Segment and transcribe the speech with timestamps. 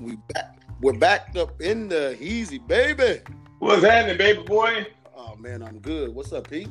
[0.00, 0.58] We back.
[0.80, 3.20] We're back up in the easy, baby.
[3.58, 4.86] What's happening, baby boy?
[5.14, 6.14] Oh man, I'm good.
[6.14, 6.70] What's up, Pete?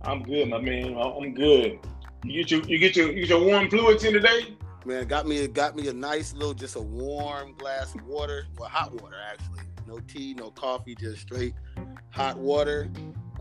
[0.00, 0.96] I'm good, my man.
[0.96, 1.78] I'm good.
[2.24, 4.56] You get your you get your you get your warm fluids in today.
[4.86, 8.70] Man, got me got me a nice little, just a warm glass of water, well,
[8.70, 9.60] hot water actually.
[9.86, 11.52] No tea, no coffee, just straight
[12.08, 12.88] hot water.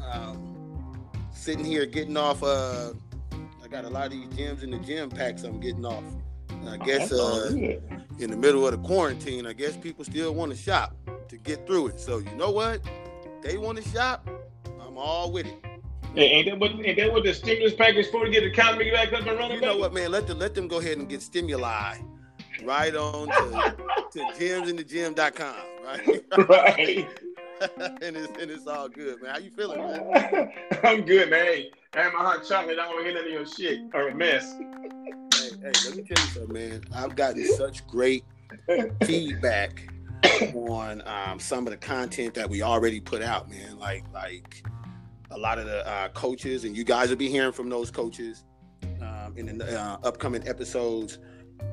[0.05, 2.43] Um, sitting here getting off.
[2.43, 2.91] Uh,
[3.63, 5.43] I got a lot of these gyms in the gym packs.
[5.43, 6.03] I'm getting off.
[6.67, 7.49] I Oh, guess uh,
[8.19, 10.95] in the middle of the quarantine, I guess people still want to shop
[11.29, 11.99] to get through it.
[11.99, 12.81] So you know what?
[13.41, 14.27] They want to shop.
[14.81, 15.65] I'm all with it.
[16.15, 18.89] Hey, ain't that what ain't that what the stimulus package for to get the economy
[18.91, 19.55] back up and running?
[19.55, 19.79] You know baby?
[19.81, 20.11] what, man?
[20.11, 21.97] Let them let them go ahead and get stimuli
[22.63, 23.75] right on to,
[24.11, 25.55] to gymsindthegym.com,
[25.85, 26.25] right?
[26.49, 27.07] right.
[28.01, 29.31] and it's and it's all good, man.
[29.31, 30.51] How you feeling, man?
[30.83, 31.45] I'm good, man.
[31.45, 32.79] Hey, I had my hot chocolate.
[32.79, 34.55] I don't want to hear none of your shit or a mess.
[35.61, 36.81] Hey, let me tell you something, man.
[36.93, 38.23] I've gotten such great
[39.03, 39.89] feedback
[40.53, 43.77] on um, some of the content that we already put out, man.
[43.77, 44.63] Like like
[45.31, 48.45] a lot of the uh, coaches, and you guys will be hearing from those coaches
[49.01, 51.19] um, in the uh, upcoming episodes.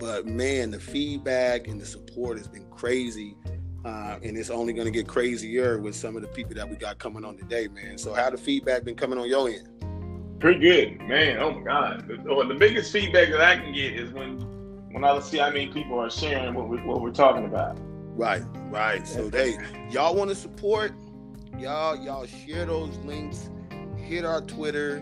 [0.01, 3.37] But man, the feedback and the support has been crazy.
[3.85, 6.75] Uh, and it's only going to get crazier with some of the people that we
[6.75, 7.97] got coming on today, man.
[7.97, 9.69] So, how the feedback been coming on your end?
[10.39, 11.39] Pretty good, man.
[11.39, 12.07] Oh my god.
[12.09, 14.41] The, the biggest feedback that I can get is when
[14.93, 17.79] when I see how many people are sharing what we what we're talking about.
[18.17, 19.07] Right, right.
[19.07, 19.57] So they
[19.91, 20.93] y'all want to support,
[21.59, 23.51] y'all y'all share those links,
[23.97, 24.99] hit our Twitter,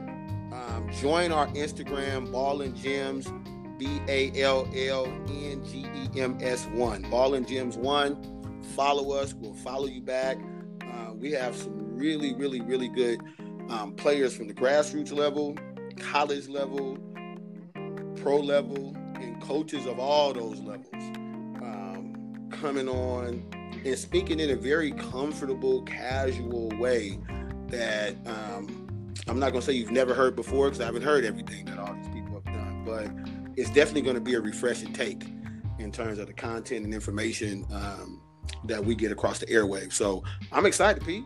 [0.52, 3.32] um, join our Instagram, Ball and Gems,
[3.76, 8.62] B A L L N G E M S one, Ball and Gems one.
[8.76, 10.38] Follow us, we'll follow you back.
[10.82, 13.20] Uh, we have some really, really, really good
[13.68, 15.56] um, players from the grassroots level,
[15.98, 16.98] college level,
[18.16, 23.42] pro level, and coaches of all those levels um, coming on
[23.84, 27.18] and speaking in a very comfortable, casual way
[27.68, 31.24] that um, I'm not going to say you've never heard before because I haven't heard
[31.24, 33.10] everything that all these people have done, but
[33.56, 35.24] it's definitely going to be a refreshing take
[35.78, 38.20] in terms of the content and information um,
[38.64, 39.92] that we get across the airwaves.
[39.94, 40.22] So
[40.52, 41.24] I'm excited, Pete.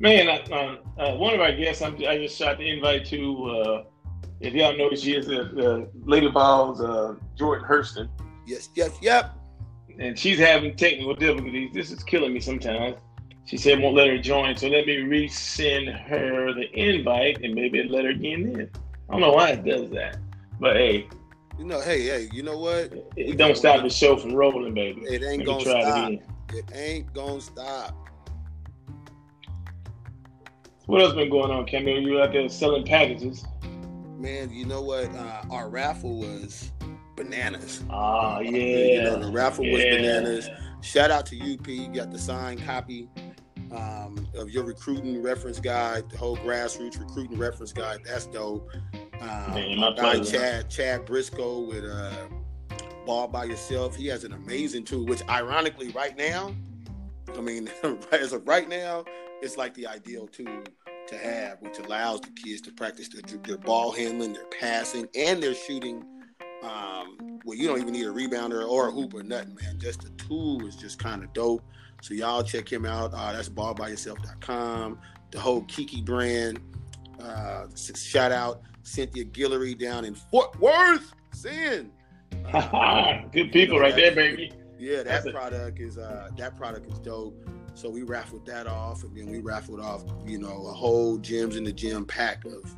[0.00, 3.50] Man, I, um, uh, one of our guests, I'm, I just shot the invite to.
[3.50, 3.84] Uh,
[4.40, 8.08] if y'all know, she is the, the Lady Vols, uh, Jordan Horston,
[8.46, 9.36] Yes, yes, yep.
[9.98, 11.70] and she's having technical difficulties.
[11.74, 12.96] This is killing me sometimes.
[13.44, 17.82] She said won't let her join, so let me resend her the invite and maybe
[17.82, 18.70] let her get in.
[19.08, 20.16] I don't know why it does that,
[20.58, 21.06] but hey,
[21.58, 22.92] You know, hey, hey, you know what?
[22.92, 25.02] it, it don't stop the show from rolling, baby.
[25.02, 26.12] It ain't gonna try it stop.
[26.54, 28.09] It ain't gonna stop.
[30.90, 32.00] What else been going on, Camille?
[32.00, 33.44] You out there selling packages?
[34.18, 35.14] Man, you know what?
[35.14, 36.72] Uh, our raffle was
[37.14, 37.84] bananas.
[37.88, 38.50] Ah, yeah.
[38.50, 40.50] You know, the raffle was bananas.
[40.80, 41.84] Shout out to you, P.
[41.84, 43.08] You got the signed copy
[43.70, 48.00] um, of your recruiting reference guide, the whole grassroots recruiting reference guide.
[48.04, 48.68] That's dope.
[49.20, 50.24] Um, Man, my my guy.
[50.24, 52.10] Chad Chad Briscoe with uh,
[53.06, 53.94] Ball by Yourself.
[53.94, 56.52] He has an amazing tool, which ironically, right now,
[57.36, 57.70] I mean,
[58.10, 59.04] as of right now,
[59.40, 60.64] it's like the ideal tool
[61.10, 65.42] to have, which allows the kids to practice their, their ball handling, their passing, and
[65.42, 66.04] their shooting.
[66.62, 69.78] Um, well, you don't even need a rebounder or a hoop or nothing, man.
[69.78, 71.62] Just the tool is just kind of dope.
[72.02, 73.12] So y'all check him out.
[73.12, 74.98] Uh, that's ballbyyourself.com.
[75.30, 76.60] The whole Kiki brand.
[77.20, 81.12] Uh, shout out Cynthia Guillory down in Fort Worth.
[81.32, 81.90] Sin.
[83.32, 84.52] Good people right there, baby.
[84.78, 87.36] Yeah, that That's product is uh that product is dope.
[87.74, 91.56] So we raffled that off, and then we raffled off, you know, a whole gyms
[91.56, 92.76] in the gym pack of.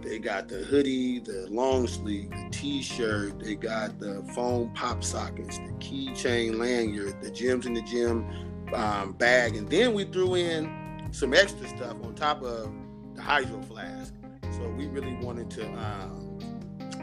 [0.00, 3.40] They got the hoodie, the long sleeve, the t-shirt.
[3.40, 8.24] They got the foam pop sockets, the keychain lanyard, the gyms in the gym
[8.72, 12.72] um, bag, and then we threw in some extra stuff on top of
[13.14, 14.14] the hydro flask.
[14.52, 15.66] So we really wanted to.
[15.72, 16.38] Um,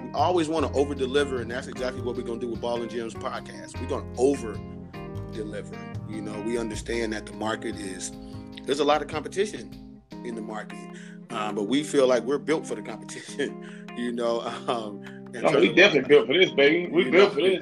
[0.03, 2.81] we always want to over deliver, and that's exactly what we're gonna do with Ball
[2.81, 3.79] and Gyms podcast.
[3.79, 4.59] We're gonna over
[5.35, 5.77] deliver.
[6.09, 8.11] You know, we understand that the market is
[8.63, 10.79] there's a lot of competition in the market,
[11.29, 13.87] um, but we feel like we're built for the competition.
[13.97, 15.03] you know, um,
[15.33, 16.91] terms we of- definitely built for this, baby.
[16.91, 17.61] We built know, for this.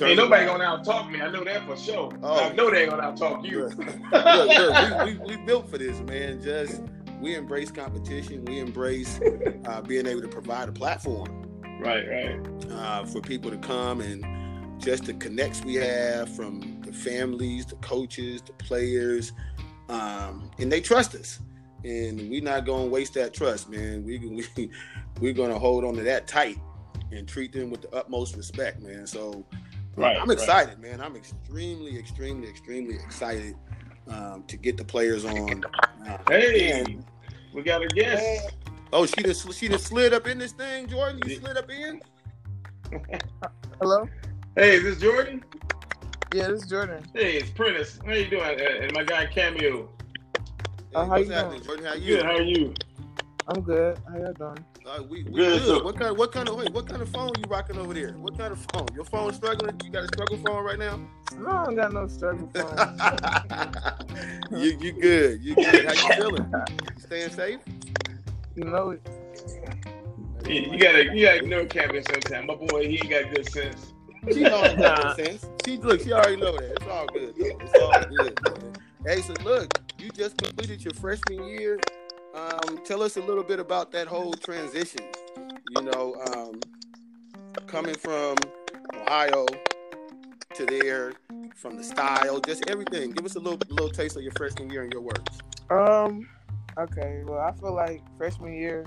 [0.00, 1.20] Ain't nobody gonna out talk me.
[1.20, 2.12] I know that for sure.
[2.22, 2.38] Oh.
[2.38, 3.64] I know they ain't gonna out talk you.
[3.64, 3.78] Look,
[4.12, 6.40] look, look, we, we, we built for this, man.
[6.40, 6.82] Just
[7.20, 8.44] we embrace competition.
[8.44, 9.18] We embrace
[9.64, 12.70] uh, being able to provide a platform right, right.
[12.70, 14.24] uh, for people to come and
[14.80, 19.32] just the connects we have from the families, the coaches, the players,
[19.88, 21.40] um, and they trust us.
[21.84, 24.04] And we're not going to waste that trust, man.
[24.04, 24.18] We,
[24.56, 24.70] we
[25.20, 26.58] we're going to hold on to that tight
[27.10, 29.06] and treat them with the utmost respect, man.
[29.06, 29.44] So
[29.94, 30.16] Right.
[30.16, 30.38] I'm right.
[30.38, 31.02] excited, man.
[31.02, 33.54] I'm extremely, extremely, extremely excited
[34.08, 35.62] um, to get the players on.
[36.08, 37.04] Uh, Hey, and-
[37.52, 38.54] we got a guest.
[38.94, 41.20] oh, she just she just slid up in this thing, Jordan.
[41.26, 42.00] You slid up in.
[43.78, 44.08] Hello?
[44.56, 45.44] Hey, is this Jordan?
[46.32, 47.04] Yeah, this is Jordan.
[47.14, 47.98] Hey, it's Prentice.
[48.06, 48.42] How you doing?
[48.42, 49.88] Uh, and my guy Cameo.
[50.94, 51.80] Uh, how what's you happening, doing?
[51.80, 51.84] Jordan?
[51.86, 52.16] How you?
[52.16, 52.24] Good.
[52.24, 52.74] How are you?
[53.48, 53.98] I'm good.
[54.08, 54.64] How y'all doing?
[54.86, 55.62] Uh, we, we Good, good.
[55.66, 56.16] so- what kind?
[56.16, 56.56] What kind of?
[56.56, 58.12] Wait, what kind of phone you rocking over there?
[58.12, 58.88] What kind of phone?
[58.94, 59.78] Your phone struggling?
[59.84, 60.98] You got a struggle phone right now?
[61.38, 64.60] No, I don't got no struggle phone.
[64.60, 65.42] you you good?
[65.42, 65.84] You good?
[65.86, 66.52] How you feeling?
[66.96, 67.60] You staying safe?
[68.56, 68.96] you know,
[70.46, 72.46] You, you gotta, you gotta know Cameo sometime.
[72.46, 73.92] My boy, he ain't got good sense.
[74.30, 75.46] She already got that sense.
[75.64, 76.00] She look.
[76.02, 76.72] She already know that.
[76.76, 77.34] It's all good.
[77.36, 77.58] though.
[77.60, 78.38] It's all good.
[78.44, 78.72] man.
[79.04, 81.80] Hey, so look, you just completed your freshman year.
[82.34, 85.00] Um, tell us a little bit about that whole transition.
[85.70, 86.60] You know, um,
[87.66, 88.36] coming from
[88.94, 89.46] Ohio
[90.54, 91.12] to there,
[91.56, 93.10] from the style, just everything.
[93.10, 95.40] Give us a little little taste of your freshman year and your words.
[95.70, 96.28] um,
[96.78, 97.22] okay.
[97.24, 98.86] Well, I feel like freshman year,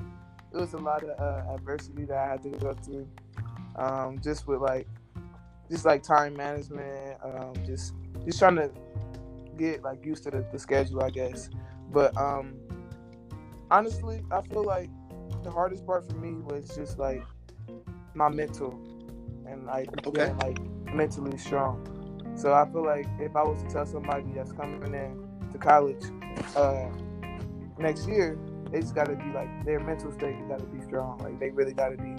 [0.54, 3.08] it was a lot of uh, adversity that I had to go through.
[3.76, 4.88] Um, just with like,
[5.70, 7.18] just like time management.
[7.24, 7.94] Um, just
[8.26, 8.72] just trying to
[9.58, 11.50] get like used to the, the schedule, I guess.
[11.92, 12.56] But um,
[13.72, 14.90] honestly, I feel like
[15.44, 17.28] the hardest part for me was just like
[18.14, 18.80] my mental
[19.48, 20.12] and like Okay.
[20.12, 20.58] being like
[20.94, 21.86] mentally strong.
[22.36, 26.04] So I feel like if I was to tell somebody that's coming in to college
[26.56, 26.90] uh,
[27.78, 28.38] next year,
[28.72, 31.20] they just got to be like their mental state has got to be strong.
[31.20, 32.16] Like they really got to be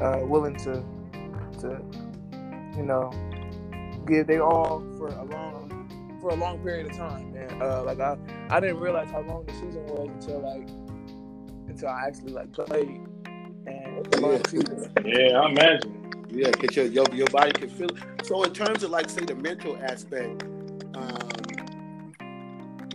[0.00, 0.84] uh, willing to
[1.60, 1.82] to
[2.76, 3.10] you know
[4.06, 7.34] give they all for a long for a long period of time.
[7.34, 8.16] And uh, like I
[8.50, 10.68] I didn't realize how long the season was until like
[11.68, 13.00] until I actually like played.
[13.66, 14.88] And it's a long Yeah.
[15.04, 15.98] Yeah, I imagine.
[16.30, 18.26] Yeah, get your, your your body can feel it.
[18.26, 20.44] So in terms of like say the mental aspect,
[20.94, 21.28] um,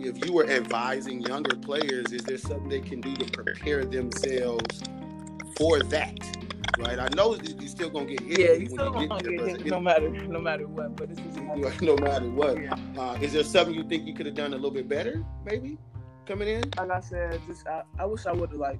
[0.00, 4.82] if you were advising younger players, is there something they can do to prepare themselves
[5.56, 6.47] for that?
[6.78, 9.46] Right, I know you're still gonna get hit Yeah, when you still gonna get get
[9.62, 10.94] hit no matter no matter what.
[10.94, 12.62] But this is it- no matter what.
[12.62, 12.76] Yeah.
[12.96, 15.76] Uh, is there something you think you could have done a little bit better, maybe
[16.24, 16.62] coming in?
[16.76, 18.78] like I said, just I, I wish I would have like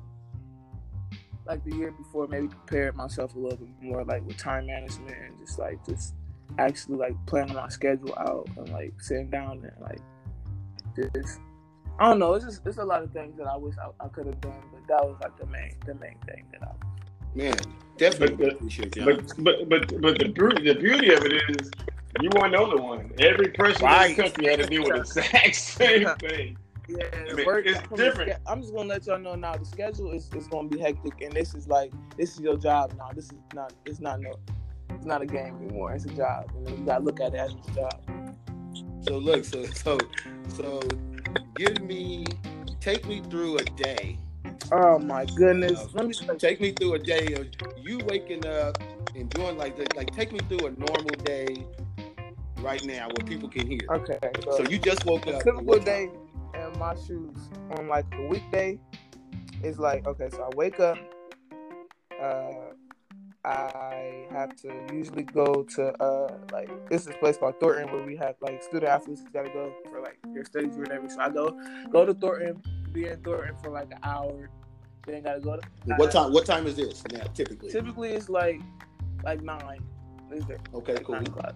[1.45, 5.17] like the year before maybe prepared myself a little bit more like with time management
[5.17, 6.15] and just like just
[6.59, 10.01] actually like planning my schedule out and like sitting down and like
[11.15, 11.41] just
[11.99, 14.09] I don't know, it's just it's a lot of things that I wish I, I
[14.09, 16.73] could have done, but that was like the main the main thing that I
[17.39, 17.55] Man,
[17.97, 19.05] definitely But- but- appreciate you.
[19.05, 21.71] But but but but the beauty the beauty of it is
[22.21, 23.13] you weren't the only one.
[23.21, 24.11] Every person Right.
[24.11, 26.57] in the country had to deal with the exact same thing.
[26.89, 28.33] Yeah, I the mean, work- it's from the different.
[28.33, 29.55] sch- I'm just gonna let y'all know now.
[29.57, 32.95] The schedule is, is gonna be hectic, and this is like this is your job
[32.99, 33.11] now.
[33.15, 33.73] This is not.
[33.87, 34.33] It's not no.
[34.97, 35.93] It's not a game anymore.
[35.93, 38.01] It's a job, and you gotta look at it as a job.
[39.03, 39.99] So look, so so
[40.49, 40.81] so
[41.57, 42.25] give me
[42.81, 44.19] take me through a day.
[44.73, 45.87] Oh my goodness.
[45.95, 47.47] Let me Take me through a day of
[47.83, 48.79] you waking up
[49.15, 51.65] and doing like the, like take me through a normal day
[52.61, 53.81] right now where people can hear.
[53.91, 54.19] okay.
[54.45, 55.43] So, So you just woke a up.
[55.45, 56.11] typical day
[56.55, 57.37] in my shoes
[57.79, 58.79] on like a weekday
[59.63, 60.29] is like okay.
[60.31, 60.99] So I wake up.
[62.21, 62.53] Uh,
[63.45, 68.05] I have to usually go to uh like this is a place called Thornton where
[68.05, 71.09] we have like student athletes gotta go for like their studies or whatever.
[71.09, 71.59] So I go
[71.91, 72.61] go to Thornton,
[72.93, 74.51] be in Thornton for like an hour,
[75.07, 75.63] then gotta go to?
[75.97, 76.33] What time?
[76.33, 77.23] What time is this now?
[77.35, 77.71] Typically.
[77.71, 78.61] Typically it's like
[79.25, 79.81] like nine.
[80.33, 81.15] Is there Okay, cool.
[81.17, 81.55] nine o'clock?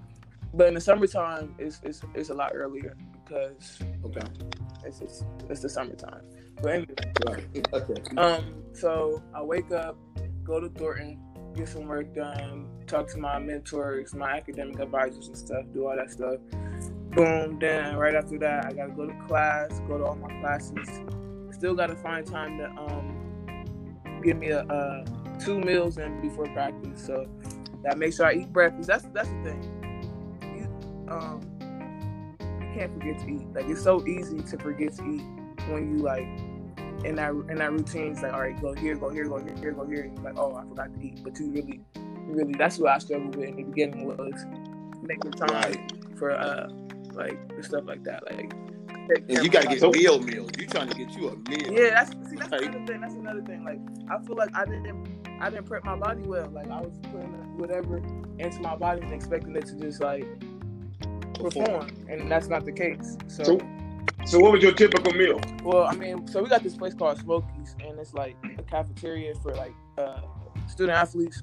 [0.54, 4.26] But in the summertime it's it's it's a lot earlier because Okay,
[4.84, 6.22] it's it's, it's the summertime.
[6.62, 6.94] But anyway,
[7.26, 7.68] right.
[7.72, 8.16] Okay.
[8.16, 9.96] um, so I wake up,
[10.44, 11.18] go to Thornton,
[11.54, 15.96] get some work done, talk to my mentors, my academic advisors and stuff, do all
[15.96, 16.36] that stuff.
[17.10, 20.88] Boom, then right after that, I gotta go to class, go to all my classes.
[21.62, 25.04] Still gotta find time to um give me a uh,
[25.38, 27.06] two meals in before practice.
[27.06, 27.28] So
[27.84, 28.88] that make sure I eat breakfast.
[28.88, 30.38] That's that's the thing.
[30.42, 31.40] You um
[32.40, 33.46] you can't forget to eat.
[33.54, 35.22] Like it's so easy to forget to eat
[35.70, 36.26] when you like
[37.04, 38.10] in that in that routine.
[38.10, 40.02] It's like all right, go here, go here, go here, here, go here.
[40.02, 41.22] And you're like, oh, I forgot to eat.
[41.22, 41.80] But you really,
[42.26, 44.44] really, that's what I struggled with in the beginning was
[45.00, 45.92] making time Right.
[46.16, 46.68] for uh
[47.12, 48.24] like stuff like that.
[48.26, 48.52] Like
[49.08, 50.50] And you gotta get meal meals.
[50.58, 51.72] You trying to get you a meal.
[51.72, 52.62] yeah, that's see, that's Right.
[52.62, 53.00] another thing.
[53.00, 53.64] That's another thing.
[53.64, 53.78] Like
[54.10, 55.08] I feel like I didn't
[55.40, 56.48] I didn't prep my body well.
[56.50, 57.98] Like I was putting whatever
[58.38, 60.24] into my body and expecting it to just like
[61.34, 63.16] perform, and that's not the case.
[63.28, 63.58] So, So
[64.24, 65.40] so what was your typical meal?
[65.64, 69.34] well, I mean, so we got this place called Smokies, and it's like a cafeteria
[69.42, 70.20] for like uh,
[70.68, 71.42] student athletes,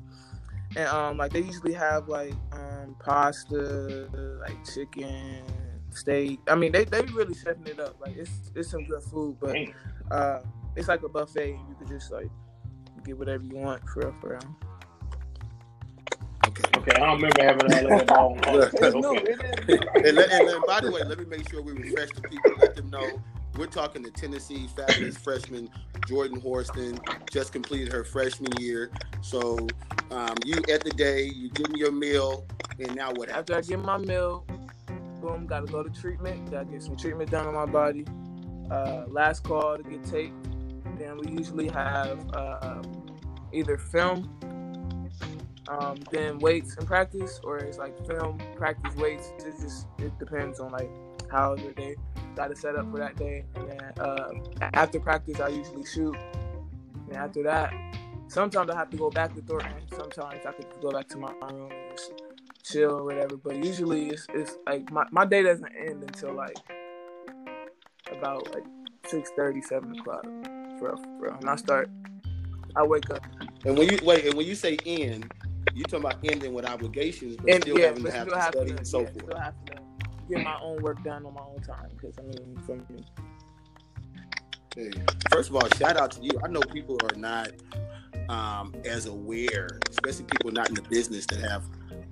[0.77, 4.07] and um like they usually have like um pasta,
[4.41, 5.43] like chicken,
[5.91, 6.39] steak.
[6.47, 7.99] I mean, they they really setting it up.
[8.01, 9.55] Like it's it's some good food, but
[10.11, 10.41] uh,
[10.75, 12.29] it's like a buffet, you could just like
[13.05, 14.55] get whatever you want for real, for real.
[16.47, 16.63] Okay.
[16.77, 18.37] Okay, I don't remember having all that ball.
[18.53, 18.73] Look.
[18.73, 19.17] It's new.
[19.17, 19.35] Okay.
[19.67, 19.79] It is.
[19.95, 22.51] and, let, and then, by the way, let me make sure we refresh the people.
[22.59, 23.21] Let them know
[23.59, 25.69] we're talking to Tennessee fabulous freshman
[26.07, 26.99] Jordan Horston.
[27.29, 28.89] Just completed her freshman year.
[29.21, 29.57] So
[30.11, 32.45] um, you at the day, you give me your meal,
[32.79, 33.69] and now what After I happens?
[33.69, 34.45] get my meal,
[35.21, 36.51] boom, gotta go to treatment.
[36.51, 38.05] Gotta get some treatment done on my body.
[38.69, 40.35] Uh, last call to get taped.
[40.97, 42.81] Then we usually have uh,
[43.53, 44.29] either film,
[45.67, 49.31] um, then weights and practice, or it's like film, practice, weights.
[49.39, 50.89] It just it depends on like
[51.31, 51.95] how your day
[52.35, 53.45] got to set up for that day.
[53.55, 54.29] And then uh,
[54.73, 56.15] after practice, I usually shoot.
[57.07, 57.73] And after that,
[58.27, 59.71] sometimes I have to go back to Thornton.
[59.95, 62.11] Sometimes I could go back to my room and just
[62.71, 63.37] chill or whatever.
[63.37, 66.57] But usually it's, it's like my, my day doesn't end until like
[68.11, 68.63] about like
[69.07, 70.23] 6 7 o'clock.
[70.79, 71.33] For real, for real.
[71.39, 71.89] And I start,
[72.75, 73.25] I wake up.
[73.65, 75.31] And when you wait, and when you say end,
[75.75, 78.41] you talking about ending with obligations, but And still yeah, having but to have to
[78.41, 79.23] study to, and so yeah, forth.
[79.23, 79.73] still have to
[80.29, 81.89] get my own work done on my own time.
[81.95, 83.05] Because I mean, for me,
[84.75, 84.91] Hey,
[85.31, 86.31] first of all, shout out to you.
[86.43, 87.49] I know people are not
[88.29, 91.63] um, as aware, especially people not in the business that have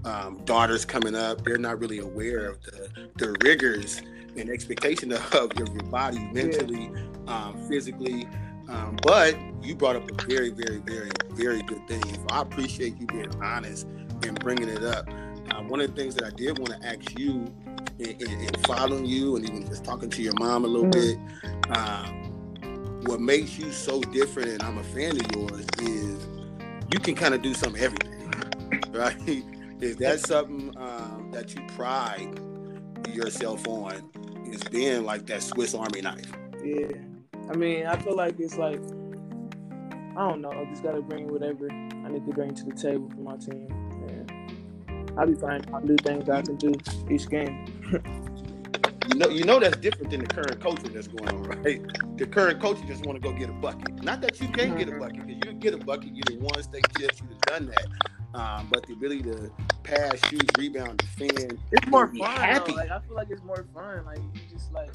[0.08, 1.44] um, daughters coming up.
[1.44, 4.02] They're not really aware of the, the rigors
[4.38, 6.90] and expectation of your, your body mentally,
[7.28, 8.28] um, physically.
[8.70, 12.04] Um, but you brought up a very, very, very, very good thing.
[12.04, 13.86] So I appreciate you being honest
[14.24, 15.08] and bringing it up.
[15.54, 17.46] Um, one of the things that I did want to ask you
[18.00, 20.92] in, in, in following you and even just talking to your mom a little Mhm.
[20.92, 26.28] bit, um, what makes you so different, and I'm a fan of yours, is
[26.92, 28.30] you can kind of do some everything,
[28.92, 29.44] right?
[29.80, 32.40] Is that something um, that you pride
[33.14, 34.10] yourself on?
[34.52, 36.32] Is being like that Swiss Army knife?
[36.64, 36.88] yeah.
[37.50, 38.80] I mean, I feel like it's like,
[40.18, 42.74] I don't know, I just got to bring whatever I need to bring to the
[42.74, 43.68] table for my team.
[44.10, 45.64] And I'll be fine.
[45.74, 46.74] I'll do things that I can do
[47.10, 47.66] each game.
[49.10, 51.82] You know, you know that's different than the current coaching that's going on, right?
[52.18, 54.04] The current coaching just want to go get a bucket.
[54.04, 56.14] Not that you can't get a bucket, because you get a bucket.
[56.14, 57.22] You done won state chips.
[57.22, 58.17] You done done that.
[58.38, 59.52] Um, but the ability to
[59.82, 61.60] pass, shoot, rebound, defend.
[61.72, 62.30] It's more fun.
[62.38, 62.72] happy.
[62.72, 62.78] Though.
[62.78, 64.06] Like I feel like it's more fun.
[64.06, 64.94] Like you just like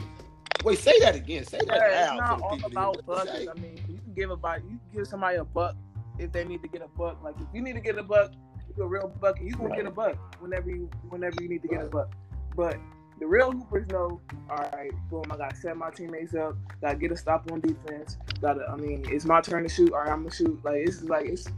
[0.64, 1.44] Wait, say that again.
[1.44, 3.32] Say that yeah, it's not all about hear what you buckets.
[3.32, 3.48] say.
[3.48, 4.60] I mean, you can give a buck.
[4.62, 5.74] You can give somebody a buck
[6.18, 7.20] if they need to get a buck.
[7.24, 8.30] Like if you need to get a buck,
[8.76, 9.42] you a real bucket.
[9.44, 12.12] You can get a buck whenever you whenever you need to get a buck.
[12.54, 12.76] But
[13.18, 14.20] the real hoopers know,
[14.50, 18.16] all right, boom, I gotta set my teammates up, gotta get a stop on defense,
[18.40, 20.60] gotta I mean, it's my turn to shoot, all right, I'm gonna shoot.
[20.64, 21.48] Like it's like it's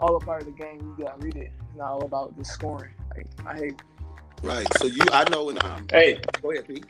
[0.00, 0.94] all a part of the game.
[0.98, 1.52] You gotta read it.
[1.68, 2.90] It's not all about just scoring.
[3.16, 3.82] Like I hate
[4.42, 4.66] Right.
[4.78, 6.86] So you, I know, and um, Hey, go ahead, Pete.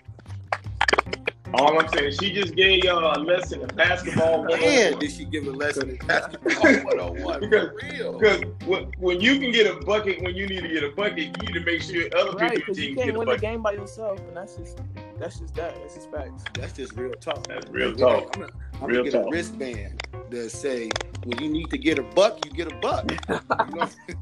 [1.54, 4.44] all I'm saying, she just gave y'all a lesson in basketball.
[4.44, 7.40] Man, did she give a lesson in basketball 101?
[7.40, 8.18] Because- For real.
[8.18, 11.18] Because when, when you can get a bucket when you need to get a bucket,
[11.18, 13.38] you need to make sure other right people because you can't get a win the
[13.38, 14.78] game by yourself, and that's just
[15.18, 15.74] that's just that.
[15.80, 16.44] That's just facts.
[16.52, 17.46] That's just real talk.
[17.46, 18.32] That's real I'm talk.
[18.34, 18.48] gonna,
[18.82, 19.26] I'm Real gonna get talk.
[19.26, 20.90] a wristband that say,
[21.24, 23.10] when you need to get a buck, you get a buck.
[23.28, 24.16] You know what I'm?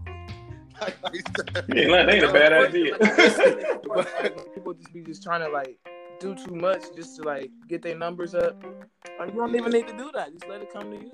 [1.75, 2.99] Yeah, that ain't a bad idea.
[3.87, 5.79] Like, people just be just trying to like
[6.21, 8.63] do too much just to like get their numbers up.
[9.19, 10.33] Like, you don't even need to do that.
[10.33, 11.11] Just let it come to you.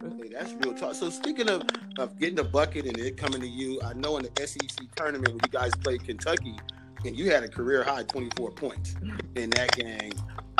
[0.00, 0.94] Hey, that's real talk.
[0.94, 1.62] So speaking of,
[1.98, 5.28] of getting a bucket and it coming to you, I know in the SEC tournament
[5.28, 6.56] when you guys played Kentucky,
[7.04, 8.94] and you had a career high 24 points
[9.36, 10.12] in that game.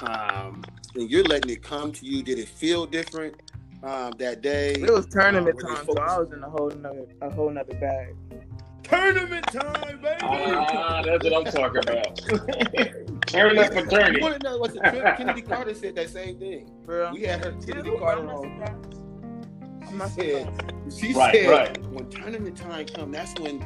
[0.02, 0.62] Um,
[0.94, 2.22] and you're letting it come to you.
[2.22, 3.34] Did it feel different
[3.82, 4.72] um, that day?
[4.72, 7.50] It was tournament when they time, so I was in a whole nother a whole
[7.50, 8.14] nother bag.
[8.84, 10.18] Tournament time, baby.
[10.22, 12.16] Ah, that's what I'm talking about.
[13.26, 14.22] Turn up for You turning.
[14.22, 15.16] want to know what's the trip?
[15.16, 16.70] Kennedy Carter said that same thing.
[16.86, 17.12] Bro.
[17.12, 18.52] We had her Kennedy Carter on.
[19.88, 20.50] I'm She not said,
[20.90, 21.86] she Right, said right.
[21.88, 23.60] when tournament time come, that's when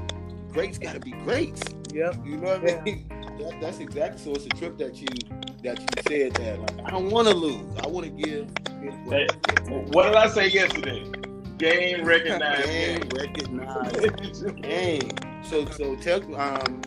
[0.52, 1.62] greats got to be greats.
[1.92, 2.16] Yep.
[2.24, 3.08] You know what I mean?
[3.32, 4.32] That, that's exactly so.
[4.32, 5.08] It's a trip that you
[5.64, 7.64] that you said that like I don't want to lose.
[7.82, 8.46] I want to give.
[9.08, 9.26] Hey,
[9.90, 11.10] What did I say yesterday?
[11.56, 12.66] Game recognized.
[12.66, 14.62] Game recognized.
[14.62, 15.10] Game.
[15.42, 16.82] So so tell um,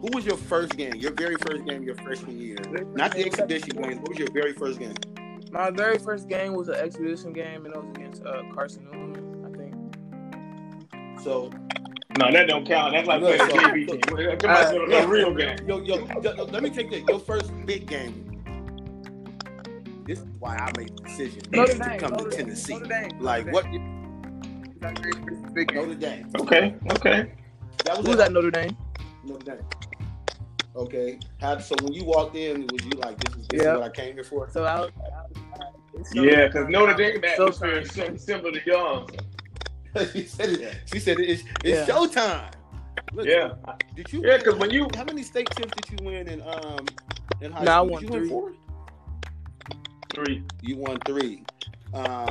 [0.00, 0.96] who was your first game?
[0.96, 2.56] Your very first game, your freshman year,
[2.94, 3.98] not the exhibition game.
[4.00, 4.94] What was your very first game?
[5.52, 9.44] My very first game was an exhibition game, and it was against uh, Carson Newman,
[9.46, 11.22] I think.
[11.22, 11.50] So
[12.18, 12.92] No, that don't count.
[12.92, 14.00] That's like playing a so- JV team.
[14.38, 15.56] Come on, Uh, a, a real game.
[15.66, 17.04] yo, yo, yo, let me take that.
[17.08, 18.26] Your first big game.
[20.06, 22.74] This is why I made the decision to come Notre to Tennessee.
[22.74, 23.64] Notre Dame, Like Notre what?
[23.72, 24.72] Dame.
[24.80, 25.12] My very
[25.54, 25.76] big game.
[25.76, 26.26] Notre Dame.
[26.40, 27.32] Okay, okay.
[27.84, 28.76] That was Who was at at Notre Dame?
[29.24, 29.64] Notre Dame.
[30.74, 31.18] Okay.
[31.40, 33.74] How, so when you walked in, was you like, "This is, this Yeah.
[33.74, 34.48] is what I came here for"?
[34.50, 34.90] So I was.
[34.98, 35.00] I
[35.92, 36.70] was it's Yeah, because showtime.
[36.72, 38.14] Notre Dame It's atmosphere showtime.
[38.16, 39.10] is similar to yours.
[40.12, 40.76] she said it.
[40.86, 41.94] She said it's, it's Yeah.
[41.94, 42.52] showtime.
[43.12, 43.54] Look, Yeah.
[43.96, 44.22] Did you?
[44.24, 46.86] Yeah, 'cause when you- how many state champs did you win in um
[47.40, 47.88] in high Nah, I school?
[47.90, 48.28] won Did you win three.
[48.28, 48.52] four?
[50.14, 50.44] Three.
[50.62, 51.42] You won three.
[51.94, 52.28] Um,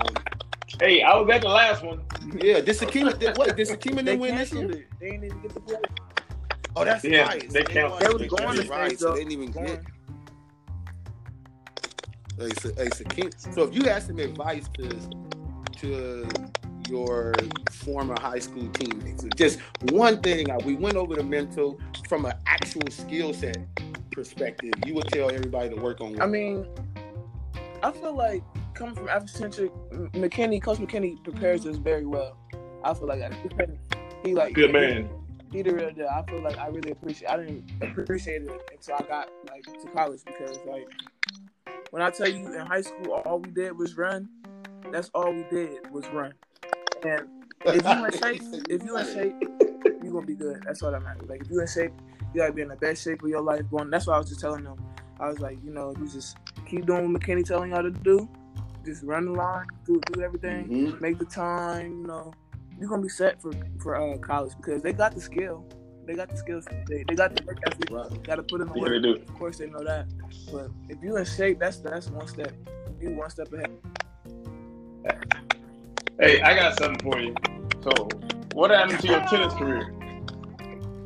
[0.79, 2.01] Hey, I was at the last one.
[2.41, 2.61] yeah.
[2.61, 3.17] Did Sakima?
[3.17, 3.57] Did, what?
[3.57, 4.83] Did Sakima They didn't win this canceled year?
[4.83, 4.99] it.
[4.99, 5.75] They didn't even get the play.
[6.75, 7.49] Oh, that's Yeah, right.
[7.49, 8.05] they So canceled won- it.
[8.05, 8.99] They was going to That's right.
[8.99, 9.65] So they didn't even get.
[9.65, 9.85] Going.
[12.37, 14.87] Hey, so, hey, Sakim, so if you had some advice to
[15.81, 16.27] to
[16.89, 17.33] your
[17.71, 19.59] former high school teammates, just
[19.91, 23.57] one thing, uh, we went over the mental from an actual skill set
[24.11, 24.71] perspective.
[24.85, 26.13] You would tell everybody to work on.
[26.13, 26.21] What?
[26.23, 26.65] I mean,
[27.83, 28.43] I feel like
[28.73, 32.37] coming from Africentric, M- McKinney, Coach McKinney prepares us very well.
[32.83, 33.67] I feel like I-
[34.23, 35.09] he like Good man.
[35.51, 36.07] He the real deal.
[36.07, 37.27] I feel like I really appreciate.
[37.29, 40.87] I didn't appreciate it until I got like to college because like
[41.89, 44.29] when I tell you in high school all we did was run.
[44.91, 46.33] That's all we did was run.
[47.03, 47.27] And
[47.65, 49.35] if you in shape, if you in shape,
[50.03, 50.61] you gonna be good.
[50.65, 51.27] That's all that matters.
[51.29, 51.91] Like if you in shape,
[52.33, 53.61] you gotta be in the best shape of your life.
[53.69, 53.89] Going.
[53.89, 54.77] That's what I was just telling them.
[55.19, 58.29] I was like, you know, you just keep doing what McKinney telling y'all to do.
[58.85, 61.01] Just run the line, do do everything, Mhm.
[61.01, 61.91] make the time.
[62.01, 62.33] You know,
[62.79, 63.51] you're gonna be set for
[63.81, 65.65] for uh, college because they got the skill.
[66.05, 66.65] They got the skills.
[66.87, 67.91] They, they got the work ethic.
[67.91, 68.23] Right.
[68.23, 69.03] Got to put in the Yeah, work.
[69.03, 69.13] do.
[69.15, 70.07] Of course, they know that.
[70.51, 72.51] But if you in shape, that's that's one step.
[72.99, 73.69] You one step ahead.
[76.19, 77.35] Hey, I got something for you.
[77.83, 78.09] So,
[78.53, 79.93] what happened to your tennis career?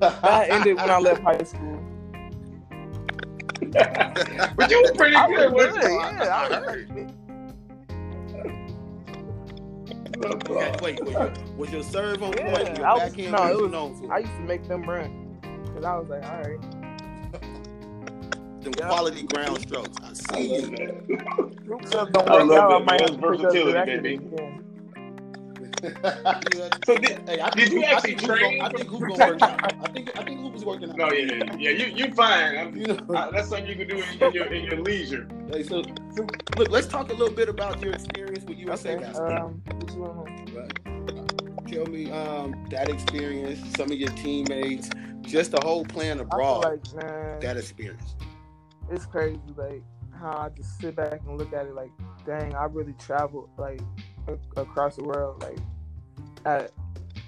[0.01, 1.79] I ended when I left high school.
[3.71, 5.99] but you were pretty I good, was wasn't good, you?
[6.19, 6.35] yeah.
[6.35, 7.13] I I was heard.
[10.25, 12.77] Okay, wait, wait, was your serve on Yeah, point?
[12.77, 14.13] Your I was- backhand, no, what it was you known for?
[14.13, 15.11] I used to make them run
[15.67, 16.61] because I was like, all right.
[18.61, 18.87] Them yeah.
[18.87, 19.97] quality ground strokes.
[20.03, 20.77] I I see love you.
[20.77, 21.07] that.
[22.11, 22.69] Don't I work love out.
[22.69, 23.01] that, I might man.
[23.01, 24.15] have That's to pick up versatility, baby.
[24.15, 24.62] again.
[26.85, 29.01] So did, Hey, I Did think you Hoop- I actually train gonna- I think Hoop
[29.01, 29.63] gonna work out.
[29.83, 30.97] I think I think Hoop is working out.
[30.97, 31.69] no, yeah, yeah, yeah.
[31.71, 32.57] You you fine.
[32.57, 33.15] I'm, You know.
[33.15, 35.27] I, that's something you can do in, in your in your leisure.
[35.51, 35.83] Hey, so,
[36.15, 36.25] so,
[36.57, 39.03] look, let's talk a little bit about your experience with USA Okay.
[39.03, 39.45] basketball.
[39.47, 40.59] Um, what you?
[40.59, 41.67] Right.
[41.67, 44.89] Tell me um, that experience, some of your teammates,
[45.21, 46.63] just the whole playing I feel abroad.
[46.65, 48.15] like man, that experience.
[48.91, 49.39] it's crazy.
[49.55, 49.81] Like
[50.19, 51.73] how I just sit back and look at it.
[51.75, 51.91] Like,
[52.25, 53.81] dang, I really traveled like
[54.55, 55.41] across the world.
[55.43, 55.57] Like,
[56.45, 56.71] at,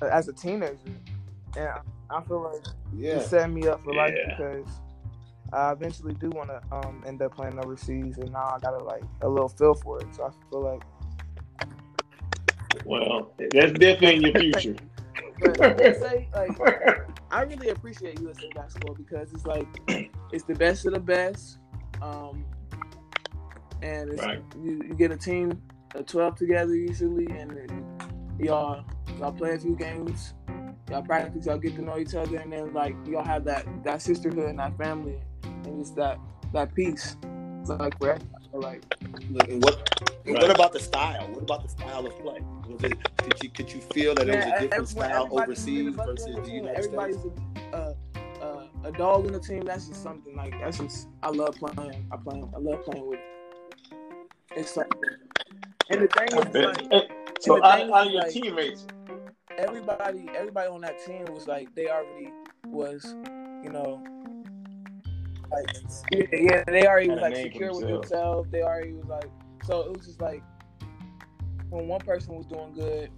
[0.02, 0.78] as a teenager,
[1.58, 1.70] and
[2.10, 3.18] I feel like Yeah.
[3.18, 4.68] it set me up for life because
[5.54, 8.84] I eventually do want to um, end up playing overseas, and now I got a
[8.84, 10.08] like a little feel for it.
[10.16, 10.82] So I feel like,
[12.86, 14.76] Well, that's definitely in your future.
[15.40, 16.52] but USA, like
[17.32, 19.68] I really appreciate USA basketball because it's like
[20.32, 21.60] it's the best of the best,
[22.02, 22.44] um,
[23.82, 24.42] and it's, Right.
[24.62, 25.62] you, you get a team
[25.94, 27.72] of twelve together usually, and
[28.40, 28.84] y'all
[29.20, 30.34] y'all play a few games,
[30.90, 34.02] y'all practice, y'all get to know each other, and then like y'all have that that
[34.02, 36.20] sisterhood and that family, and just that
[36.54, 37.16] that peace.
[37.64, 38.22] So, like forever.
[38.54, 38.84] Like
[39.50, 40.42] and what and Right.
[40.44, 41.28] what about the style?
[41.34, 42.40] What about the style of play?
[42.70, 46.26] Was it, could you could you feel that it was a different style overseas versus
[46.36, 47.40] the team, United Everybody's States?
[47.74, 47.94] a, uh,
[48.42, 49.66] uh, a dog in the team.
[49.66, 52.08] That's just something like that's just I love playing.
[52.12, 52.42] I play.
[52.56, 53.20] I love playing with.
[53.20, 54.58] It.
[54.58, 54.88] It's like,
[55.90, 56.34] and the thing is,
[56.92, 58.88] like, so, and the out, thing out of is, your like- teammates,
[59.58, 62.32] everybody, everybody on that team was like they already
[62.66, 63.16] was,
[63.64, 64.04] you know,
[65.52, 65.66] like
[66.12, 68.10] yeah, yeah they already was like name for secure with themselves.
[68.10, 68.52] themselves.
[68.52, 69.30] They already was like,
[69.64, 70.44] so it was just like
[71.70, 73.10] when one person was doing good,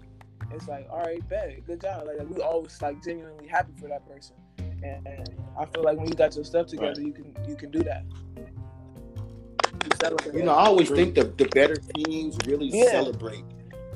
[0.51, 2.07] it's like, all right, bet, good job.
[2.07, 6.07] Like we always like genuinely happy for that person, and, and I feel like when
[6.07, 8.03] you got your stuff together, you can you can do that.
[8.35, 8.47] You.
[10.33, 12.91] You know, I always think the, the better teams really Yeah.
[12.91, 13.43] celebrate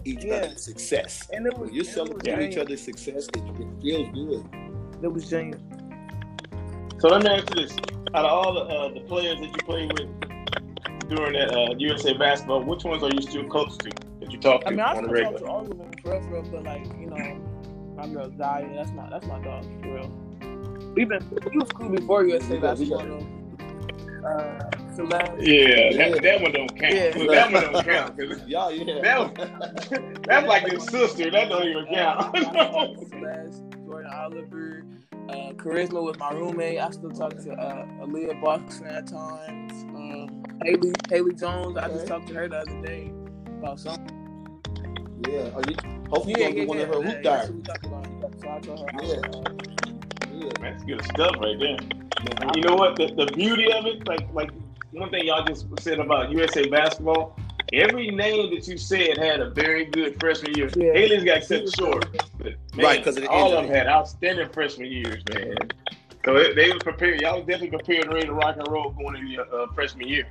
[0.05, 0.35] each Yeah.
[0.35, 1.29] other's success.
[1.33, 4.45] and it was When you it was celebrate each other's success, it, it feels good.
[5.03, 5.61] It was genuine.
[6.99, 7.75] So let me ask you this:
[8.13, 10.09] Out of all the uh, the players that you played with
[11.09, 14.61] during that uh, USA basketball, which ones are you still close to that you talk
[14.61, 16.29] to I mean, I on the still talk to all of them for real, for
[16.29, 20.09] real, but like you know, my girl Zaya, that's my that's my dog for real.
[20.95, 23.40] We've been we was cool before USA We got- we basketball got- though.
[24.25, 24.59] Uh,
[24.95, 26.93] Celeste, Yeah, that, that one don't count.
[26.93, 27.09] Yeah.
[27.11, 28.17] That one don't count.
[28.17, 29.01] 'cause Yeah, yeah.
[29.01, 31.31] That That's like his sister.
[31.31, 32.37] That don't even count.
[33.09, 34.83] Celeste, Jordan Oliver,
[35.29, 36.79] uh, Charisma was my roommate.
[36.79, 39.71] I still talk to uh, Aaliyah Boston at times.
[39.95, 43.11] Um, Haley Haley Jones, I just talked to her the other day
[43.59, 44.61] about something.
[45.27, 45.49] yeah.
[45.55, 45.75] Are you,
[46.09, 47.51] hopefully, you're going to get one of her hoop yeah, diaries.
[47.63, 48.65] that's what we talked about.
[48.65, 49.61] So I told
[50.33, 50.49] Yeah.
[50.61, 51.77] That's good stuff right there.
[52.41, 52.95] And you know what?
[52.95, 54.51] The, the beauty of it, like like
[54.91, 57.37] one thing y'all just said about USA basketball.
[57.73, 60.69] Every name that you said had a very good freshman year.
[60.75, 60.91] Yeah.
[60.91, 62.05] Aliens got cut short,
[62.37, 65.55] but man, Right, 'cause of the all of them had outstanding freshman years, man.
[66.25, 67.21] So it, they were prepared.
[67.21, 70.07] Y'all was definitely prepared and ready to rock and roll going into your uh, freshman
[70.07, 70.27] year.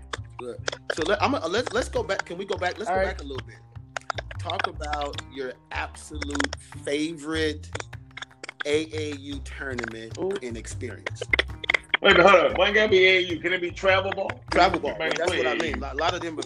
[0.95, 2.27] So let, I'm, let's let's go back.
[2.27, 2.79] Can we go back?
[2.79, 3.17] Let's All go right.
[3.17, 3.57] back a little bit.
[4.39, 7.69] Talk about your absolute favorite
[8.67, 10.33] AAU tournament Ooh.
[10.43, 11.23] and experience.
[12.03, 12.55] Wait hold on.
[12.55, 13.43] Why gotta be AAU?
[13.43, 14.31] Can it be travel ball?
[14.51, 14.97] Travel ball.
[14.99, 15.83] That's play what I mean.
[15.83, 16.41] A lot of them,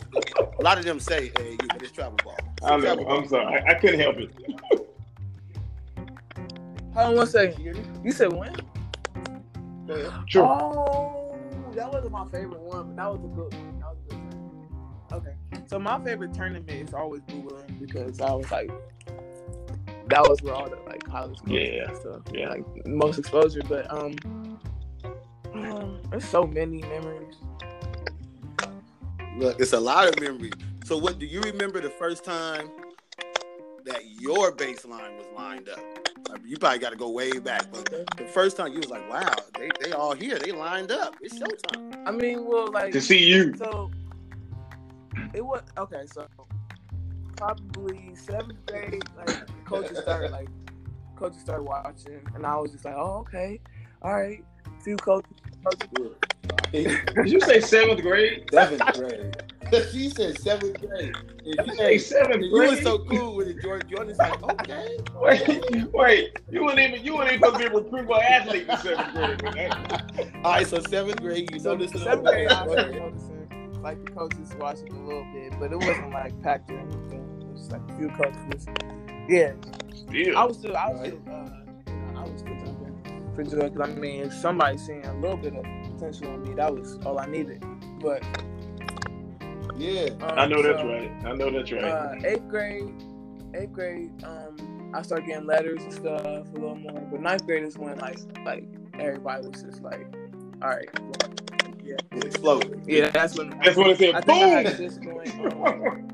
[0.59, 2.37] a lot of them say AAU, but it's travel ball.
[2.65, 3.05] I Travel know.
[3.05, 3.19] ball.
[3.21, 3.61] I'm sorry.
[3.63, 4.33] I, I couldn't help it.
[6.95, 8.01] Hold on one second.
[8.05, 8.55] You said when?
[9.87, 10.13] Go ahead.
[10.27, 10.45] Sure.
[10.47, 11.37] Oh,
[11.75, 13.81] that wasn't my favorite one, but that was a good one.
[13.81, 15.13] That was a good one.
[15.13, 15.35] Okay.
[15.67, 18.71] So my favorite tournament is always Boomerang because I was like,
[20.09, 21.89] that was where all the like college Yeah.
[21.89, 22.49] and stuff, Yeah.
[22.51, 23.63] like most exposure.
[23.69, 24.15] But um,
[25.55, 27.37] um, there's so many memories.
[29.37, 30.53] Look, it's a lot of memories.
[30.85, 32.71] So, what do you remember the first time
[33.85, 35.81] that your baseline was lined up?
[36.29, 37.85] Like, you probably got to go way back, but
[38.17, 40.39] the first time you was like, "Wow, they they all here.
[40.39, 41.17] They lined up.
[41.21, 43.55] It's showtime." I mean, well, like To see you.
[43.57, 43.91] So
[45.33, 46.05] it was okay.
[46.07, 46.27] So
[47.37, 50.49] probably seventh grade, like coaches started like
[51.17, 53.61] coaches started watching, and I was just like, oh okay,
[54.03, 54.45] all right.
[54.85, 55.31] Few coaches.
[55.65, 56.17] coaches.
[56.73, 58.49] Did you say seventh grade?
[58.53, 59.37] Seventh grade.
[59.93, 61.15] she said seventh grade.
[61.17, 63.89] And Did you you, say seventh you was so cool with it, Jordan.
[63.91, 64.99] Jordan's like, okay.
[65.17, 66.39] Wait, wait.
[66.51, 69.55] You weren't even you weren't even supposed to be a recruitable athlete in seventh grade.
[69.55, 70.41] Man.
[70.45, 71.95] All right, so seventh grade, you So know this.
[71.95, 75.77] is seventh grade, I started noticing like the coaches watching a little bit, but it
[75.77, 77.25] wasn't like packed or anything.
[77.41, 78.67] It was just like a few coaches.
[79.29, 79.53] Yeah,
[79.95, 80.37] Still.
[80.39, 81.49] I was still, I was still, uh,
[81.87, 82.55] you know, I was still
[83.35, 86.55] jumping for joy because I mean, somebody seeing a little bit of potential in me,
[86.55, 87.63] that was all I needed.
[88.01, 88.23] But
[89.77, 90.11] Yeah.
[90.23, 91.11] um, I know that's so, right.
[91.25, 91.85] I know that's right.
[91.85, 92.93] Uh, eighth grade,
[93.55, 97.01] eighth grade, um, I started getting letters and stuff a little more.
[97.11, 98.65] But ninth grade is when like like
[98.99, 100.07] everybody was just like,
[100.63, 100.89] all right,
[101.83, 102.83] yeah, It exploded.
[102.87, 103.11] yeah.
[103.11, 104.15] That's when that's what it said.
[104.15, 104.77] I think I had Boom.
[104.77, 106.09] just joined um,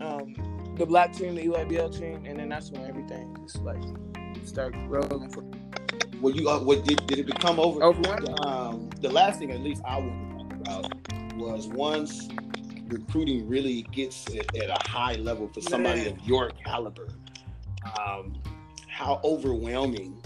[0.00, 3.82] um, the black team, the UABL team, and then that's when everything just like
[4.44, 5.30] started rolling.
[5.30, 5.44] For,
[6.22, 7.82] Well, you uh, what did, did it become over?
[7.82, 12.28] Um, the last thing, at least I want to talk about, was once
[12.86, 16.12] recruiting really gets at, at a high level for somebody Man.
[16.12, 17.08] of your caliber.
[17.98, 18.40] Um,
[18.86, 20.22] how overwhelming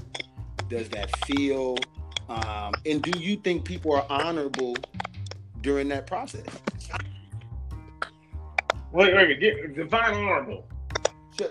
[0.68, 1.78] does that feel?
[2.28, 4.76] Um, and do you think people are honorable
[5.62, 6.44] during that process?
[8.92, 10.66] Wait, wait, get define honorable.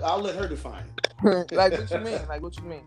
[0.04, 0.84] I'll let her define
[1.24, 1.52] it.
[1.52, 2.28] like what you mean?
[2.28, 2.84] Like what you mean?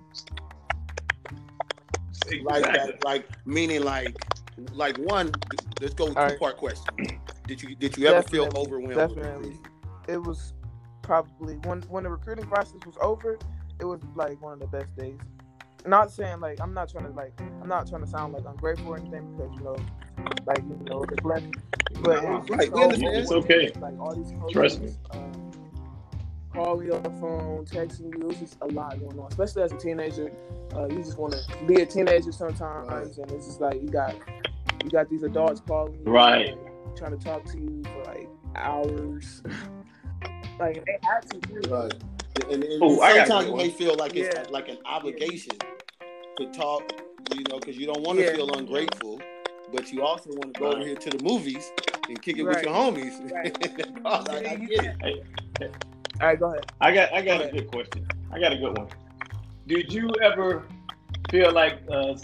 [2.42, 4.16] Like that, like meaning like,
[4.72, 5.32] like one.
[5.80, 6.38] Let's go two right.
[6.38, 6.94] part question.
[7.46, 8.94] Did you did you ever feel overwhelmed?
[9.16, 9.56] definitely.
[10.08, 10.52] It was
[11.02, 13.38] probably when when the recruiting process was over.
[13.80, 15.18] It was like one of the best days.
[15.86, 18.88] Not saying like I'm not trying to like I'm not trying to sound like ungrateful
[18.88, 19.76] or anything because you know
[20.46, 21.54] like you know it's blessing.
[22.02, 22.90] But it was Right, so.
[22.90, 23.72] It's okay.
[23.80, 24.90] Like all these coaches, Trust me.
[25.10, 25.27] Um,
[26.58, 28.28] calling you on the phone, texting you.
[28.30, 30.32] It's just a lot going on, especially as a teenager.
[30.74, 34.14] Uh, you just want to be a teenager sometimes, and it's just like you got
[34.84, 36.54] you got these adults calling you, Right.
[36.96, 39.42] trying to talk to you for like hours.
[40.58, 41.70] like they had to do.
[41.70, 41.94] Right.
[42.50, 44.44] And, and Oh, I got sometimes you may feel like it's Yeah.
[44.50, 45.54] like an obligation
[46.38, 46.82] to talk,
[47.34, 48.34] you know, because you don't want to Yeah.
[48.34, 49.20] feel ungrateful,
[49.72, 51.72] but you also want to go over here to the movies
[52.08, 53.32] and kick it with your homies.
[53.32, 53.56] Right.
[54.04, 54.96] Oh, I, I get
[55.60, 55.74] it.
[56.20, 56.66] All right, go ahead.
[56.80, 57.58] I got I got a Okay.
[57.58, 58.06] good question.
[58.32, 58.88] I got a good one.
[59.66, 60.64] Did you ever
[61.30, 62.14] feel like uh,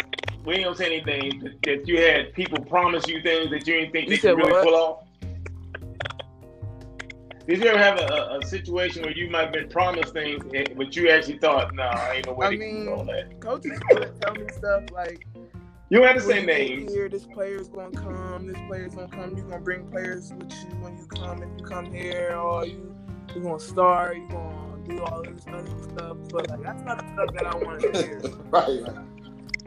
[0.44, 3.74] we ain't gonna say anything that, that you had people promise you things that you
[3.80, 4.64] didn't think You they could really what?
[4.64, 5.00] pull off?
[7.46, 10.42] Did you ever have a, a, a situation where you might have been promised things,
[10.54, 13.38] eh, but you actually thought, "Nah, I ain't no way I to do all that."
[13.40, 15.26] coaches would tell me stuff like,
[15.90, 16.92] You don't have to say when you get names.
[16.94, 18.46] Here, this player's gonna come.
[18.46, 19.36] This player's gonna come.
[19.36, 21.42] You're gonna bring players with you when you come.
[21.42, 22.93] If you come here, or you
[23.34, 24.16] you gonna start.
[24.16, 26.18] you're gonna do all this other stuff.
[26.30, 28.24] But like, that's not the stuff that I want to hear.
[28.50, 28.82] Right.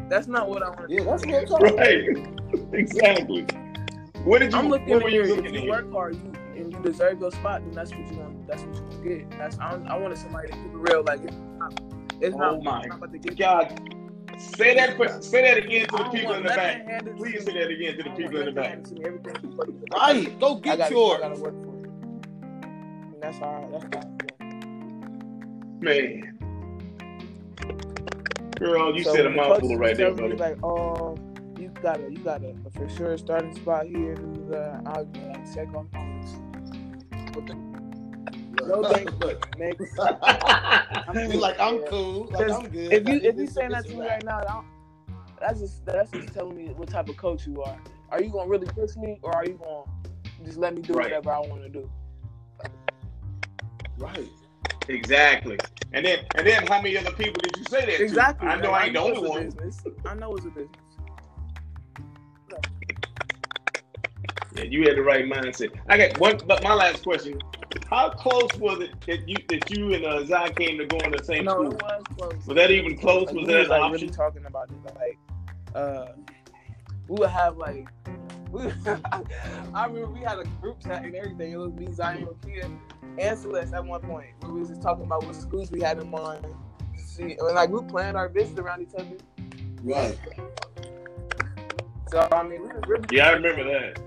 [0.10, 0.90] That's not what I want.
[0.90, 1.76] Yeah, that's real talk.
[1.78, 2.06] Right.
[2.74, 3.48] exactly.
[4.24, 4.60] What did you?
[4.60, 5.26] I'm looking what at were you here.
[5.26, 5.54] looking If at?
[5.54, 5.70] you here?
[5.70, 8.48] work hard, you and you deserve your spot, then that's what you want.
[8.48, 9.38] That's what you gonna get.
[9.38, 11.04] That's I, I wanted somebody to keep it real.
[11.04, 11.74] Like it's not.
[12.22, 13.74] It's Oh not, my it's not about to get God,
[14.38, 14.98] say that.
[14.98, 16.86] que- Say that again to the people in the back.
[17.18, 18.80] Please say that again to the people in the back.
[18.80, 19.06] nothing handed to me.
[19.06, 19.36] Everything.
[19.94, 20.40] Right.
[20.40, 21.20] Go get gotta, yours.
[21.24, 21.67] I gotta work for it.
[23.18, 23.68] And that's how.
[23.72, 24.18] That's how.
[24.42, 25.84] I.
[25.84, 26.38] Man.
[28.60, 30.36] Girl, you So said a mouthful coach right there, tells buddy.
[30.36, 31.18] Like, oh,
[31.60, 34.16] you got a, you got a, a for sure starting spot here.
[34.54, 35.88] Uh, I'll be like, check on
[37.34, 37.56] What the
[38.68, 39.80] no thanks, Look, next?
[41.34, 42.28] you like I'm cool.
[42.32, 42.94] Like I'm good.
[42.94, 44.66] If you I if you this, saying that to me right now, I don't-
[45.40, 47.78] that's just that's just telling me what type of coach you are.
[48.10, 49.84] Are you gonna really push me, or are you gonna
[50.46, 51.06] just let me do Right.
[51.06, 51.90] whatever I want to do?
[53.98, 54.30] Right.
[54.88, 55.60] exactly.
[55.94, 58.48] And then, and then, how many other people did you say that Exactly.
[58.48, 58.54] to?
[58.54, 59.44] I know Like, I ain't the it's only a one.
[59.46, 59.84] business.
[60.06, 60.70] I know it's a business.
[64.58, 65.72] And you had the right mindset.
[65.88, 67.40] I got one, but my last question:
[67.90, 71.12] How close was it that you that you and uh, Zai came to go in
[71.12, 71.72] the same No, school?
[71.74, 72.48] it was close.
[72.48, 73.28] Was that even close?
[73.28, 74.02] Like, Was we that was, an like, option?
[74.08, 74.96] really talking about it.
[74.96, 75.18] Like,
[75.76, 76.08] uh,
[77.08, 77.88] we would have like,
[78.52, 78.62] we,
[79.74, 81.52] I remember we had a group chat and everything.
[81.52, 82.70] It was me, Zion, Kia,
[83.20, 84.28] and Celeste at one point.
[84.44, 86.46] We was just talking about what schools we had in mind.
[86.98, 89.18] See, and like we planned our visits around each other.
[89.84, 90.18] Right.
[92.10, 94.00] So I mean, we was really, Yeah, I remember that.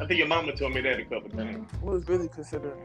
[0.00, 1.68] I think your mama told me that a couple times.
[1.82, 2.80] we was really considering.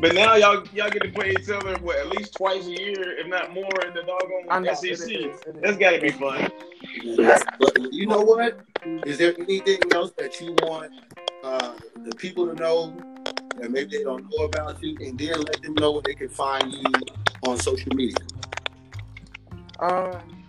[0.00, 3.18] But now y'all y'all get to play each other what at least twice a year,
[3.18, 4.90] if not more, in the doggone know, SEC.
[4.90, 5.62] it is, it is.
[5.62, 6.50] That's got to be fun.
[7.04, 8.60] But you know what?
[9.06, 10.92] Is there anything else that you want
[11.42, 12.96] uh, the people to know
[13.58, 16.28] that maybe they don't know about you, and then let them know where they can
[16.28, 16.84] find you
[17.44, 18.16] on social media?
[19.80, 20.44] Um.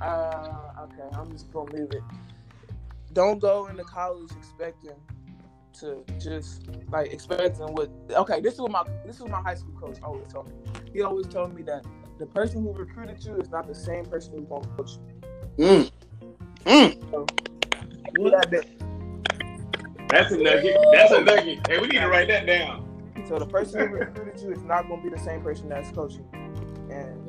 [0.00, 0.58] Uh.
[0.82, 1.08] Okay.
[1.16, 2.02] I'm just gonna leave it.
[3.12, 4.96] Don't go into college expecting
[5.80, 7.90] to just like expecting what.
[8.10, 8.40] Okay.
[8.40, 10.54] This is what my this is what my high school coach always told me.
[10.92, 11.84] He always told me that
[12.18, 15.11] the person who recruited you is not the same person who's gonna coach you.
[15.62, 15.88] Mm.
[16.64, 17.10] Mm.
[17.12, 17.26] So,
[18.18, 18.66] with that
[20.08, 20.76] That's a nugget.
[20.92, 21.64] That's a nugget.
[21.68, 22.84] Hey, we need to write that down.
[23.28, 26.26] so the person who recruited you is not gonna be the same person that's coaching,
[26.90, 27.22] and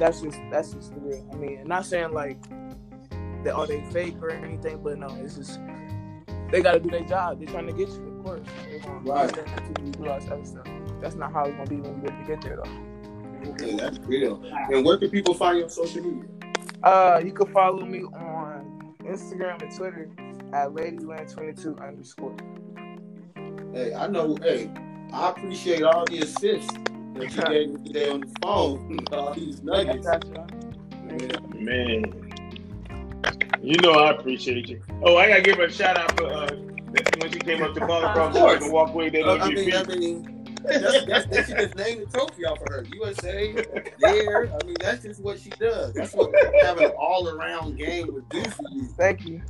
[0.00, 1.24] that's just that's just the real.
[1.32, 2.42] I mean, not saying like
[3.44, 5.60] that are they fake or anything, but no, it's just
[6.50, 7.38] they got to do their job.
[7.38, 8.48] They're trying to get you, of course.
[8.68, 9.32] They're gonna Right.
[9.32, 10.66] they're gonna continue to do all this other stuff.
[11.00, 13.50] That's not how it's gonna be when we get there, though.
[13.52, 14.42] Okay, that's real.
[14.72, 16.24] And where can people find you on social media?
[16.82, 20.08] Uh, you can follow me on Instagram and Twitter
[20.52, 22.36] at Ladyland22 underscore.
[23.72, 24.36] Hey, I know.
[24.42, 24.70] Hey,
[25.12, 26.72] I appreciate all the assists
[27.14, 28.98] that you gave me today on the phone.
[29.12, 30.06] All these nuggets.
[30.06, 30.46] Gotcha.
[31.54, 32.32] Man.
[33.62, 34.82] You know I appreciate you.
[35.02, 36.48] Oh, I gotta give her a shout out for uh,
[37.20, 38.58] when she came up to ball across the course.
[38.58, 41.76] court and walk away that Uh, I mean, I mean, that's, that's, they should just
[41.76, 42.84] name the trophy off of her.
[42.94, 43.52] USA,
[43.98, 44.52] there.
[44.54, 45.94] I mean, that's just what she does.
[45.94, 48.88] That's what having an all-around game would do for you.
[48.96, 49.42] Thank you.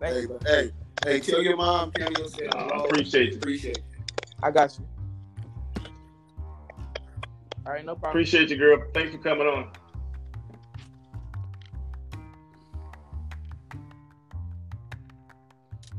[0.00, 0.38] Thank Hey, you.
[0.46, 0.70] hey,
[1.04, 2.84] hey, tell your mom, Cameo said, I hello.
[2.84, 3.38] appreciate you.
[3.38, 3.84] Appreciate you.
[4.42, 4.86] I got you.
[7.66, 8.10] All right, no problem.
[8.10, 8.82] Appreciate you, girl.
[8.92, 9.70] Thanks for coming on.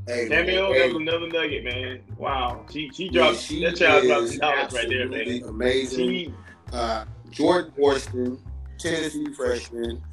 [0.08, 2.02] Hey, Cameo, hey, that was another nugget, man.
[2.18, 2.64] Wow.
[2.70, 5.44] She she yeah, dropped she that child dropped is some knowledge right there, man.
[5.48, 6.10] Amazing.
[6.10, 6.34] She
[6.74, 8.40] uh, Jordan Horston,
[8.78, 10.04] Tennessee freshman,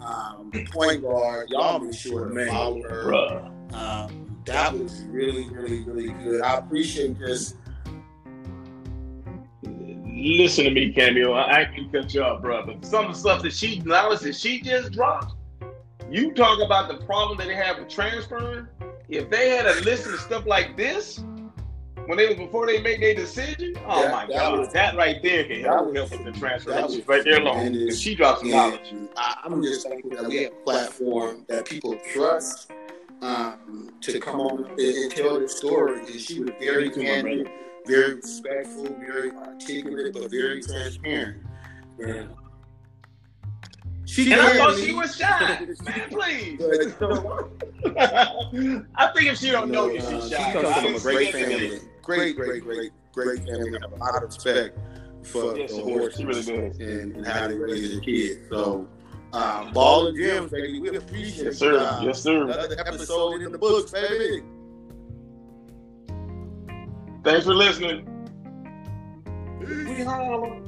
[0.00, 1.50] um, point guard.
[1.50, 3.04] Y'all be sure to Man, follow her.
[3.04, 3.74] bruh.
[3.74, 6.40] Um, that was really, really, really good.
[6.40, 7.54] I appreciate this.
[9.62, 11.32] Listen to me, Cameo.
[11.32, 12.64] I, I can cut you off, bro.
[12.64, 15.34] But some of the stuff that she knowledge that she just dropped.
[16.10, 18.66] You talk about the problem that they have with transferring.
[19.12, 21.22] If they had a list of stuff like this
[22.06, 25.44] when they before they make their decision, oh my that God, was- that right there
[25.44, 26.70] can help help with the transfer.
[26.70, 27.54] that That was was right there alone.
[27.56, 27.94] tremendous.
[27.94, 28.94] 'Cause She dropped some knowledge.
[29.16, 32.70] I'm just thankful that we have a platform that people trust
[33.20, 36.00] um, to come on and, and tell their story.
[36.00, 37.50] And she was very Thank you, my candid,
[37.86, 41.42] very respectful, very articulate, but very transparent.
[42.04, 42.30] And
[44.12, 45.66] she And I thought me, she was shy.
[45.84, 46.60] Man, please.
[48.96, 50.52] I think if she don't know you, she's she shy.
[50.52, 53.76] comes I from a great family, great, great, great, great family.
[53.78, 54.78] I have a lot of respect
[55.22, 56.78] for the she horses really does.
[56.78, 58.40] and, and how they raise their kids.
[58.50, 58.86] So,
[59.32, 60.78] um, ball and gems, baby.
[60.80, 61.78] We appreciate Yes, sir.
[61.78, 62.42] uh, Yes, sir.
[62.42, 64.42] Another episode in the books, baby.
[67.24, 68.08] Thanks for listening.
[69.60, 70.60] We holla.